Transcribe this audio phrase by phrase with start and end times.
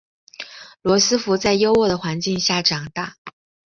[0.81, 3.17] 罗斯福在优渥的环境下长大。